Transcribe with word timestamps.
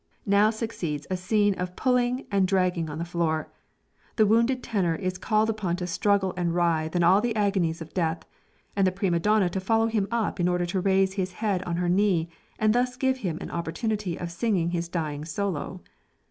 Now 0.25 0.49
succeeds 0.49 1.05
a 1.11 1.15
scene 1.15 1.53
of 1.59 1.75
pulling 1.75 2.25
and 2.31 2.47
dragging 2.47 2.89
on 2.89 2.97
the 2.97 3.05
floor. 3.05 3.51
The 4.15 4.25
wounded 4.25 4.63
tenor 4.63 4.95
is 4.95 5.19
called 5.19 5.47
upon 5.47 5.75
to 5.75 5.85
struggle 5.85 6.33
and 6.35 6.55
writhe 6.55 6.95
in 6.95 7.03
all 7.03 7.21
the 7.21 7.35
agonies 7.35 7.83
of 7.83 7.93
death, 7.93 8.23
and 8.75 8.87
the 8.87 8.91
prima 8.91 9.19
donna 9.19 9.47
to 9.51 9.59
follow 9.59 9.85
him 9.85 10.07
up 10.09 10.39
in 10.39 10.47
order 10.47 10.65
to 10.65 10.81
raise 10.81 11.13
his 11.13 11.33
head 11.33 11.61
on 11.65 11.75
her 11.75 11.87
knee, 11.87 12.29
and 12.57 12.73
thus 12.73 12.95
give 12.95 13.17
him 13.17 13.37
an 13.41 13.51
opportunity 13.51 14.17
of 14.17 14.31
singing 14.31 14.71
his 14.71 14.89
dying 14.89 15.23
solo. 15.23 15.81